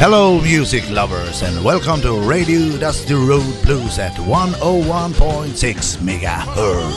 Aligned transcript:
Hello, 0.00 0.40
music 0.40 0.88
lovers, 0.90 1.42
and 1.42 1.64
welcome 1.64 2.00
to 2.02 2.12
Radio 2.20 2.78
Dusty 2.78 3.14
Road 3.14 3.52
Blues 3.64 3.98
at 3.98 4.12
101.6 4.12 5.98
megahertz. 5.98 6.94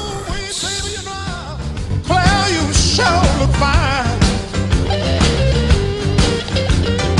Claire, 2.05 2.49
you 2.53 2.73
sure 2.73 3.21
look 3.39 3.49
fine. 3.57 4.19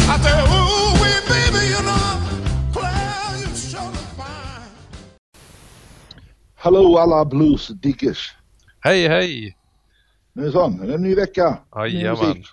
I 0.05 0.17
said, 0.21 0.43
ooh, 0.53 0.93
wee, 1.01 1.19
baby, 1.27 1.65
you 1.73 1.81
know, 1.81 2.21
Claire, 2.71 3.39
you 3.39 3.55
sure 3.55 3.81
look 3.81 4.11
fine. 4.15 4.69
Hallå 6.55 6.97
alla 6.97 7.25
bluesdiggers. 7.25 8.35
Hej 8.79 9.07
hej! 9.07 9.57
Nu 10.33 10.41
är 10.41 10.45
det 10.45 10.51
sån, 10.51 10.81
är 10.81 10.87
det 10.87 10.93
en 10.93 11.01
ny 11.01 11.15
vecka. 11.15 11.57
ny 11.75 11.81
Jajamän. 11.91 12.43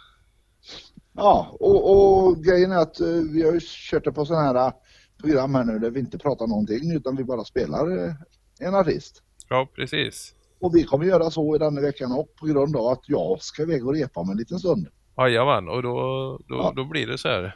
Ja, 1.18 1.56
och, 1.60 1.90
och 2.26 2.44
grejen 2.44 2.72
är 2.72 2.76
att 2.78 3.00
eh, 3.00 3.06
vi 3.32 3.42
har 3.42 3.52
ju 3.52 3.60
kört 3.62 4.04
det 4.04 4.12
på 4.12 4.24
sådana 4.24 4.44
här 4.44 4.66
eh, 4.66 4.72
program 5.20 5.54
här 5.54 5.64
nu 5.64 5.78
där 5.78 5.90
vi 5.90 6.00
inte 6.00 6.18
pratar 6.18 6.46
någonting 6.46 6.92
utan 6.96 7.16
vi 7.16 7.24
bara 7.24 7.44
spelar 7.44 8.04
eh, 8.06 8.12
en 8.60 8.74
artist. 8.74 9.22
Ja, 9.48 9.68
precis. 9.76 10.34
Och 10.60 10.74
vi 10.76 10.84
kommer 10.84 11.04
göra 11.04 11.30
så 11.30 11.56
i 11.56 11.58
denna 11.58 11.80
veckan 11.80 12.12
och 12.12 12.34
på 12.40 12.46
grund 12.46 12.76
av 12.76 12.86
att 12.86 13.02
jag 13.06 13.42
ska 13.42 13.62
iväg 13.62 13.86
och 13.86 13.94
repa 13.94 14.20
om 14.20 14.30
en 14.30 14.36
liten 14.36 14.58
stund. 14.58 14.86
Jajamän, 15.18 15.68
och 15.68 15.82
då, 15.82 15.92
då, 16.48 16.54
Ja. 16.56 16.72
då 16.76 16.84
blir 16.84 17.06
det 17.06 17.18
så 17.18 17.28
här. 17.28 17.54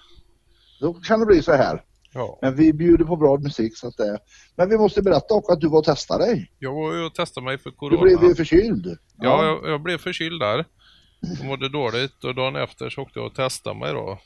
Då 0.81 0.95
kan 0.95 1.21
det 1.21 1.27
bli 1.27 1.43
så 1.43 1.53
här. 1.53 1.85
Ja. 2.15 2.39
Men 2.43 2.55
vi 2.57 2.73
bjuder 2.73 3.05
på 3.05 3.17
bra 3.17 3.37
musik 3.39 3.77
så 3.79 3.89
att 3.89 3.97
det... 3.97 4.19
Men 4.57 4.69
vi 4.69 4.79
måste 4.79 5.03
berätta 5.03 5.35
också 5.35 5.53
att 5.53 5.61
du 5.61 5.69
var 5.69 5.79
och 5.79 5.85
testade 5.85 6.25
dig. 6.25 6.53
Jag 6.59 6.75
var 6.75 7.07
och 7.07 7.15
testade 7.15 7.45
mig 7.45 7.59
för 7.59 7.71
Du 7.71 7.77
corona. 7.77 8.03
blev 8.03 8.25
ju 8.25 8.35
förkyld. 8.35 8.99
Ja, 9.19 9.45
jag, 9.45 9.71
jag 9.73 9.83
blev 9.83 9.99
förkyld 9.99 10.41
där. 10.41 10.65
Och 11.41 11.45
mådde 11.47 11.69
dåligt 11.69 12.25
och 12.25 12.35
dagen 12.35 12.57
efter 12.57 12.91
så 12.91 13.03
åkte 13.03 13.19
jag 13.19 13.27
och 13.27 13.35
testade 13.35 13.79
mig 13.79 13.93
då. 13.93 14.01
Och, 14.01 14.19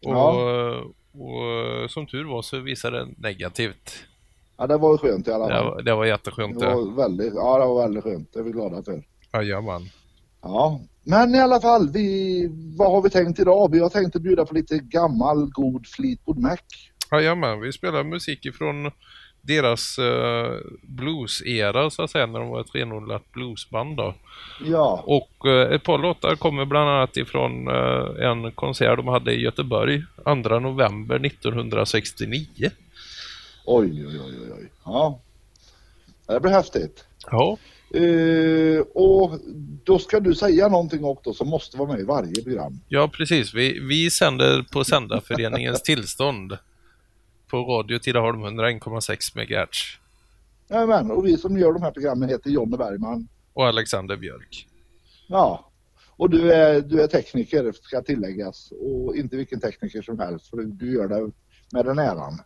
Ja. 0.00 0.82
och 1.12 1.90
som 1.90 2.06
tur 2.06 2.24
var 2.24 2.42
så 2.42 2.58
visade 2.58 2.98
det 3.04 3.08
negativt. 3.18 4.04
ja, 4.56 4.66
det 4.66 4.76
var 4.76 4.92
ju 4.92 4.98
skönt 4.98 5.28
i 5.28 5.32
alla 5.32 5.46
Det 5.48 5.54
fall. 5.54 5.64
var, 5.64 5.82
det 5.82 5.94
var 5.94 6.04
jätteskönt 6.04 6.58
Det 6.60 6.66
det. 6.66 6.74
var 6.74 6.96
väldigt, 6.96 7.34
ja, 7.34 7.58
det 7.58 7.66
var 7.66 7.82
väldigt 7.82 8.04
skönt. 8.04 8.32
Det 8.32 8.38
är 8.38 8.42
vi 8.44 8.50
glada 8.52 8.82
för. 8.82 9.02
Jajamän. 9.32 9.82
Ja, 10.42 10.80
men 11.04 11.34
i 11.34 11.40
alla 11.40 11.60
fall, 11.60 11.88
vi, 11.92 12.48
vad 12.78 12.90
har 12.92 13.02
vi 13.02 13.10
tänkt 13.10 13.38
idag? 13.40 13.70
Vi 13.72 13.78
har 13.80 13.88
tänkt 13.88 14.16
att 14.16 14.22
bjuda 14.22 14.44
på 14.46 14.54
lite 14.54 14.78
gammal 14.78 15.50
god 15.50 15.86
Fleetwood 15.86 16.38
Mac. 16.38 16.56
Jajamän, 17.12 17.60
vi 17.60 17.72
spelar 17.72 18.04
musik 18.04 18.46
ifrån 18.46 18.90
deras 19.48 19.98
uh, 19.98 20.56
blues-era 20.82 21.90
så 21.90 22.02
att 22.02 22.10
säga, 22.10 22.26
när 22.26 22.38
de 22.38 22.48
var 22.48 22.60
ett 22.60 22.74
renodlat 22.74 23.32
bluesband 23.32 23.96
då. 23.96 24.14
Ja, 24.64 25.04
Och 25.06 25.46
eh, 25.46 25.74
ett 25.74 25.82
par 25.82 25.98
låtar 25.98 26.34
kommer 26.36 26.64
bland 26.64 26.90
annat 26.90 27.16
ifrån 27.16 27.68
eh, 27.68 28.30
en 28.30 28.52
konsert 28.52 28.96
de 28.96 29.08
hade 29.08 29.32
i 29.32 29.40
Göteborg 29.40 30.02
2 30.24 30.34
november 30.58 31.26
1969. 31.26 32.46
oj, 33.64 34.06
oj, 34.06 34.20
oj, 34.26 34.52
oj. 34.58 34.70
Ja, 34.84 35.20
det 36.26 36.40
blir 36.40 36.52
häftigt. 36.52 37.04
Ja, 37.30 37.58
Eh, 37.94 38.80
och 38.94 39.38
då 39.84 39.98
ska 39.98 40.20
du 40.20 40.34
säga 40.34 40.68
någonting 40.68 41.04
också 41.04 41.32
som 41.32 41.48
måste 41.48 41.76
vara 41.76 41.92
med 41.92 42.00
i 42.00 42.04
varje 42.04 42.42
program. 42.42 42.80
ja 42.88 43.08
precis. 43.08 43.54
Vi, 43.54 43.78
vi 43.80 44.10
sänder 44.10 44.62
på 44.62 44.84
Sändarföreningens 44.84 45.82
tillstånd 45.82 46.58
på 47.48 47.56
Radio 47.56 47.98
Tidaholm 47.98 48.44
101,6 48.44 49.36
MHz 49.36 49.98
Jajamän, 50.70 51.10
och 51.10 51.26
vi 51.26 51.36
som 51.36 51.58
gör 51.58 51.72
de 51.72 51.82
här 51.82 51.90
programmen 51.90 52.28
heter 52.28 52.50
Jonny 52.50 52.76
Bergman. 52.76 53.28
och 53.52 53.66
Alexander 53.66 54.16
Björk. 54.16 54.68
Ja, 55.28 55.70
och 56.16 56.30
du 56.30 56.52
är, 56.52 56.80
du 56.80 57.02
är 57.02 57.06
tekniker 57.06 57.72
ska 57.82 58.02
tilläggas 58.02 58.72
och 58.72 59.16
inte 59.16 59.36
vilken 59.36 59.60
tekniker 59.60 60.02
som 60.02 60.18
helst 60.18 60.50
för 60.50 60.56
du 60.56 60.92
gör 60.94 61.08
det 61.08 61.30
med 61.72 61.84
den 61.84 61.98
äran. 61.98 62.38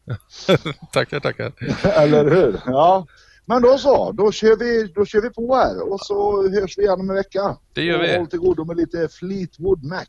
tackar, 0.93 1.21
tackar. 1.21 1.53
Eller 2.03 2.31
hur? 2.31 2.61
Ja. 2.67 3.07
Men 3.45 3.63
då 3.63 3.79
så, 3.79 4.13
då 4.13 4.33
kör, 4.33 4.57
vi, 4.57 4.93
då 4.95 5.05
kör 5.05 5.21
vi 5.21 5.31
på 5.31 5.57
här 5.57 5.93
och 5.93 6.01
så 6.01 6.49
hörs 6.49 6.79
vi 6.79 6.83
igen 6.83 7.01
om 7.01 7.11
en 7.11 7.17
vecka. 7.17 7.57
Det 7.73 7.83
gör 7.83 7.99
och 7.99 8.05
vi. 8.05 8.17
Håll 8.17 8.27
till 8.27 8.39
godo 8.39 8.65
med 8.65 8.77
lite 8.77 9.09
Fleetwood 9.09 9.85
Mac. 9.85 10.07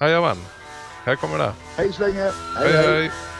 Jajamän, 0.00 0.36
här 1.04 1.16
kommer 1.16 1.38
det. 1.38 1.52
Hej 1.76 1.92
så 1.92 2.02
länge. 2.02 2.32
Hej, 2.56 2.72
hej. 2.72 3.10
Thank 3.10 3.33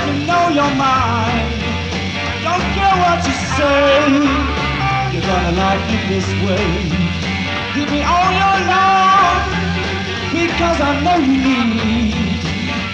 on 0.00 0.54
your 0.54 0.74
mind. 0.74 1.48
Don't 2.42 2.64
care 2.76 2.96
what 3.02 3.18
you 3.26 3.34
say. 3.56 4.08
You're 5.12 5.22
gonna 5.22 5.52
like 5.52 5.84
it 5.96 6.04
this 6.08 6.28
way. 6.44 6.68
Give 7.74 7.90
me 7.90 8.02
all 8.02 8.30
your 8.40 8.56
love 8.72 9.42
because 10.32 10.80
I 10.80 11.00
know 11.04 11.18
you 11.18 11.36
need. 11.36 12.14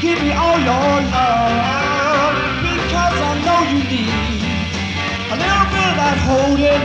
Give 0.01 0.21
me 0.23 0.33
all 0.33 0.59
your 0.59 0.95
love 1.15 2.35
because 2.67 3.19
I 3.31 3.33
know 3.47 3.61
you 3.73 3.81
need. 3.95 4.41
A 5.33 5.37
little 5.43 5.67
bit 5.75 5.87
of 5.91 5.97
that 6.03 6.19
holding, 6.27 6.85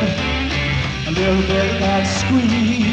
a 1.08 1.12
little 1.12 1.42
bit 1.48 1.74
of 1.74 1.80
that 1.80 2.04
squeeze. 2.06 2.93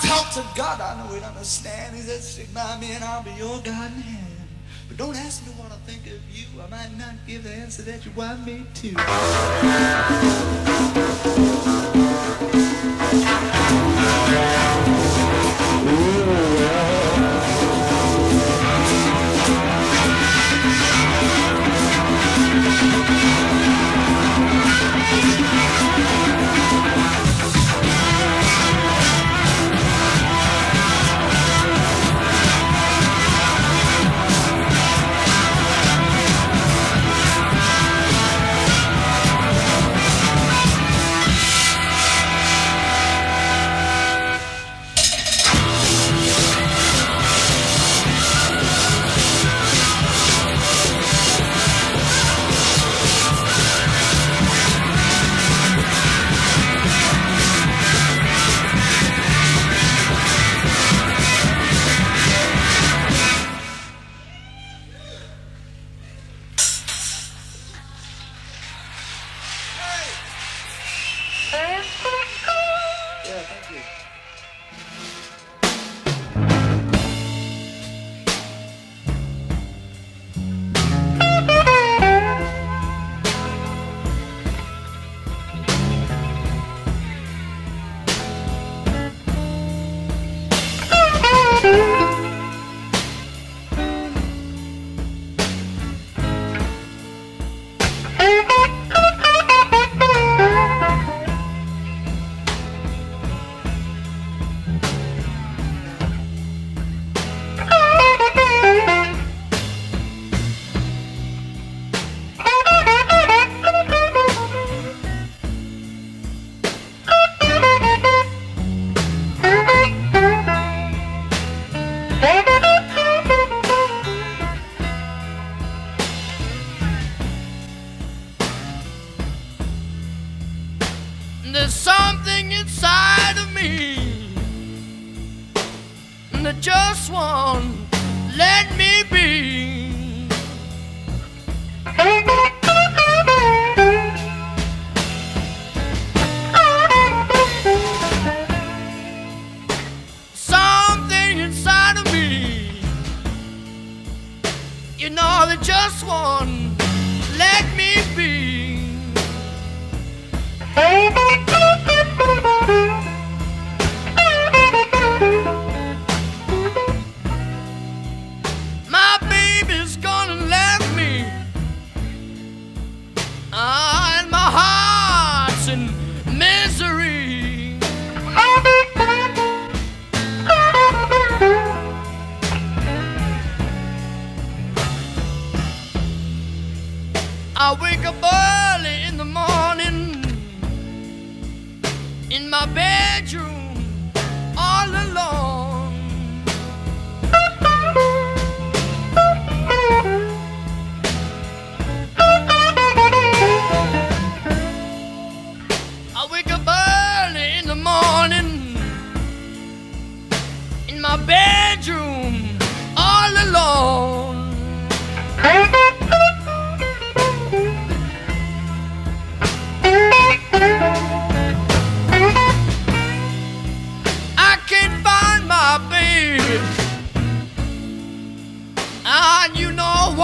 Talk 0.00 0.32
to 0.32 0.44
God, 0.56 0.80
I 0.80 0.96
know 0.98 1.08
He'd 1.14 1.22
understand. 1.22 1.94
He 1.94 2.02
said, 2.02 2.22
Stick 2.22 2.52
by 2.54 2.78
me 2.78 2.92
and 2.92 3.04
I'll 3.04 3.22
be 3.22 3.32
your 3.32 3.58
guiding 3.58 4.00
hand. 4.00 4.48
But 4.88 4.96
don't 4.96 5.16
ask 5.16 5.46
me 5.46 5.52
what 5.52 5.72
I 5.72 5.76
think 5.86 6.06
of 6.06 6.20
you. 6.30 6.46
I 6.60 6.68
might 6.68 6.96
not 6.96 7.14
give 7.26 7.44
the 7.44 7.52
answer 7.52 7.82
that 7.82 8.04
you 8.04 8.12
want 8.12 8.46
me 8.46 8.64
to. 11.94 11.95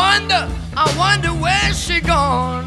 Wonder, 0.02 0.48
I 0.76 0.86
wonder 0.98 1.28
where 1.28 1.72
she 1.74 2.00
gone. 2.00 2.10
Gone. 2.12 2.61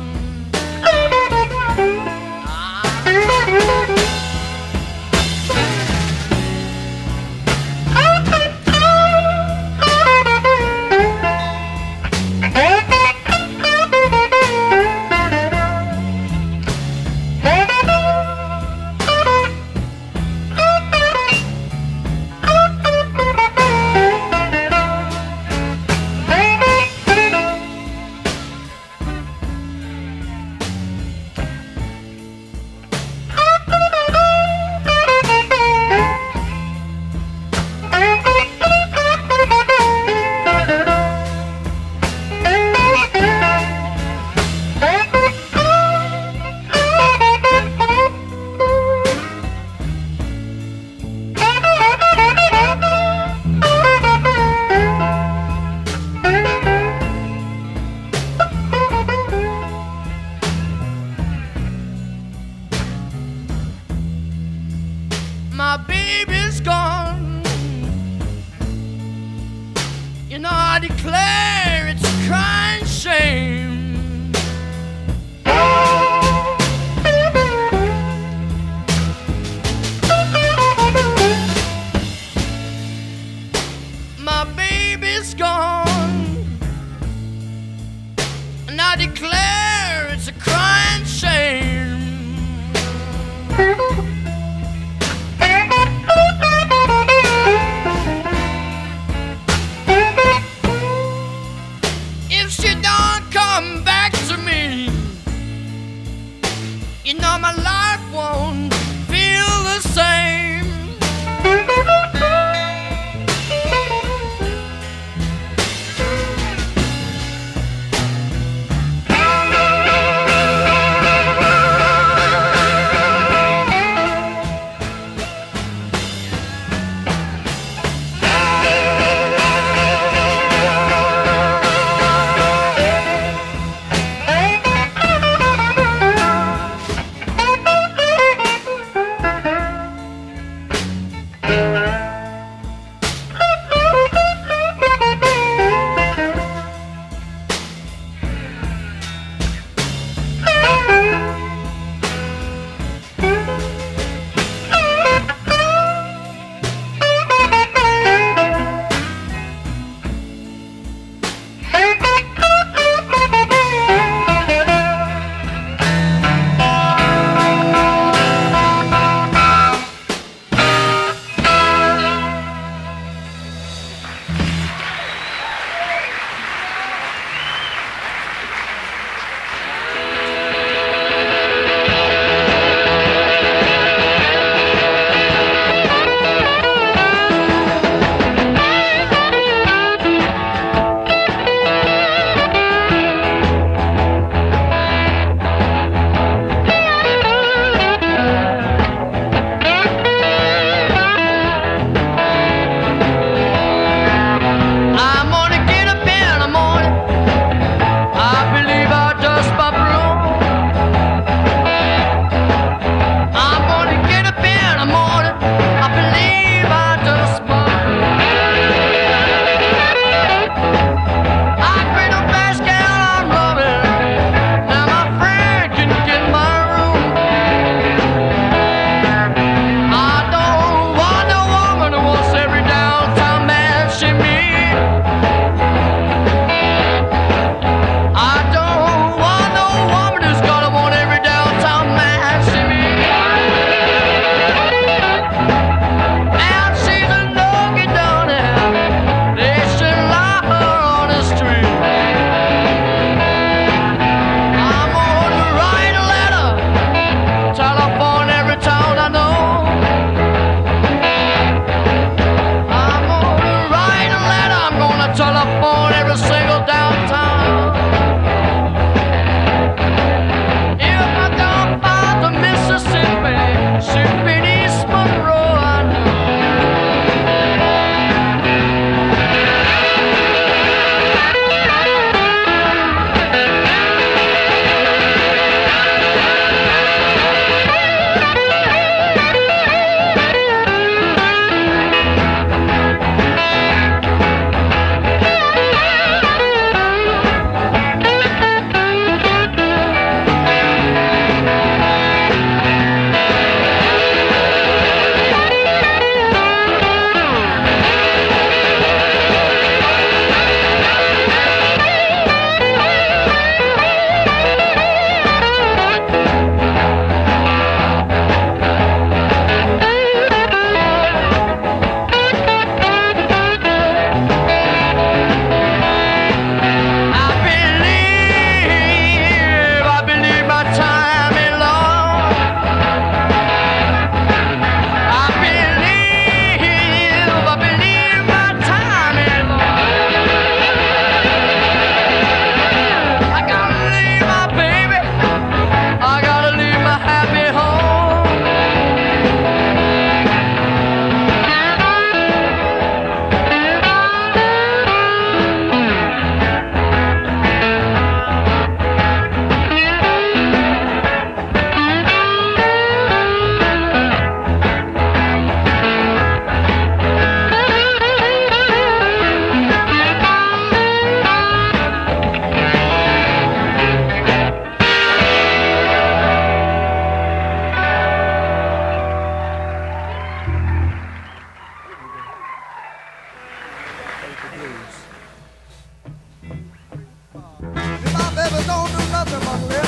among 389.35 389.67
them. 389.67 389.84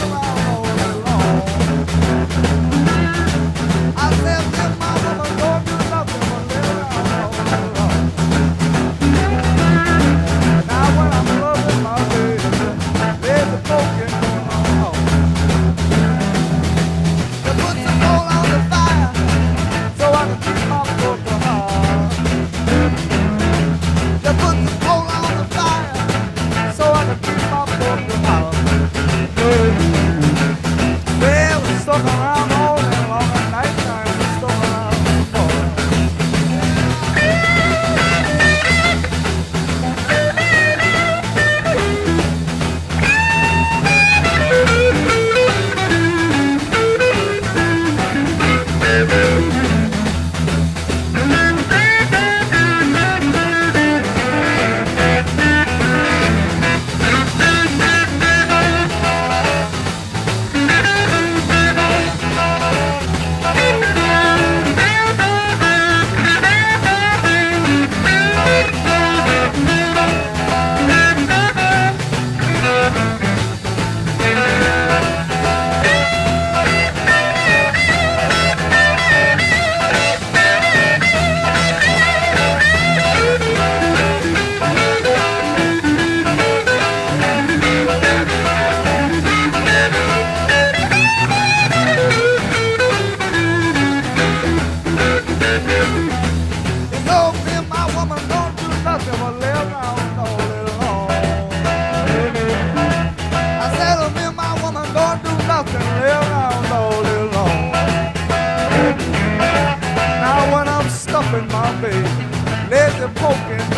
poking. 113.15 113.76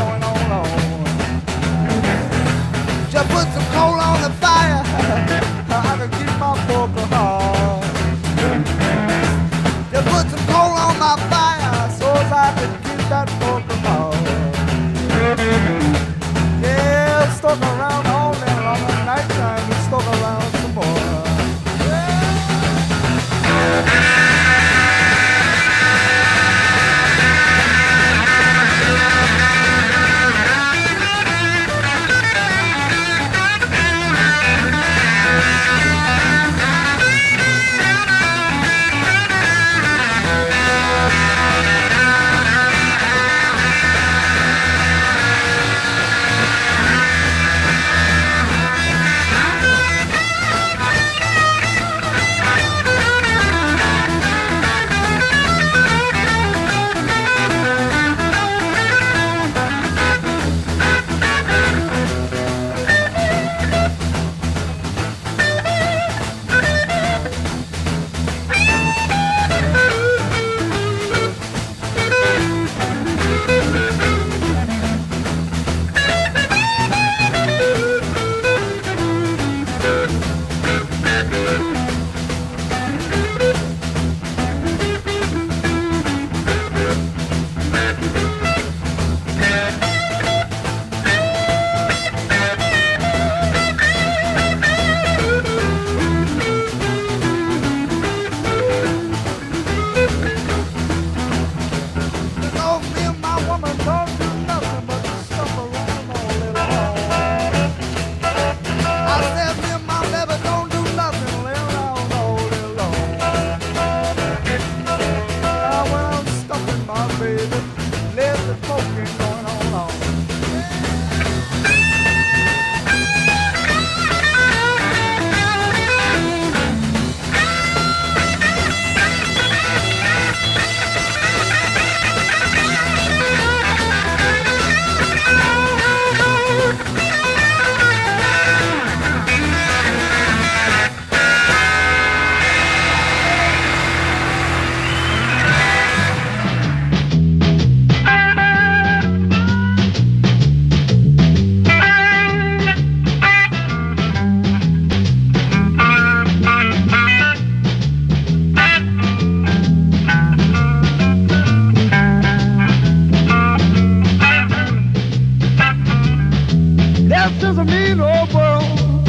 a 167.60 167.66
mean 167.66 168.00
old 168.00 168.34
world. 168.34 169.06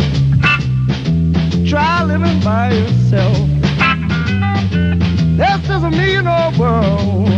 Try 1.68 2.02
living 2.02 2.40
by 2.40 2.72
yourself. 2.72 3.36
This 5.38 5.62
is 5.70 5.82
a 5.84 5.90
mean 5.90 6.26
old 6.26 6.58
world. 6.58 7.28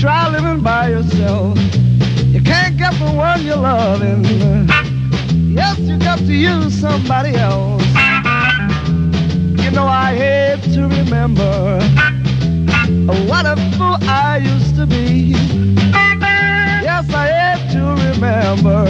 Try 0.00 0.30
living 0.30 0.62
by 0.62 0.88
yourself. 0.88 1.58
You 2.34 2.40
can't 2.42 2.78
get 2.78 2.94
the 2.94 3.12
one 3.14 3.44
you're 3.44 3.56
loving. 3.56 4.24
Yes, 5.54 5.78
you 5.80 5.98
got 5.98 6.18
to 6.20 6.32
use 6.32 6.72
somebody 6.80 7.34
else. 7.34 7.84
You 9.62 9.70
know 9.72 9.86
I 9.86 10.14
hate 10.16 10.62
to 10.72 10.88
remember 10.88 11.80
what 13.28 13.44
a 13.44 13.56
fool 13.76 13.98
I 14.08 14.38
used 14.42 14.74
to 14.76 14.86
be. 14.86 15.34
Yes, 16.82 17.12
I 17.12 17.28
am 17.28 17.51
to 17.72 17.78
remember 18.12 18.84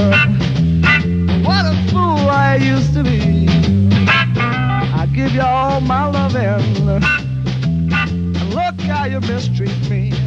what 1.44 1.64
a 1.66 1.88
fool 1.88 2.28
I 2.28 2.58
used 2.60 2.92
to 2.94 3.04
be. 3.04 3.46
I 4.08 5.08
give 5.14 5.32
you 5.32 5.42
all 5.42 5.80
my 5.80 6.06
loving. 6.06 6.88
And 6.88 8.54
look 8.54 8.80
how 8.80 9.04
you 9.04 9.20
mistreat 9.20 9.88
me. 9.88 10.21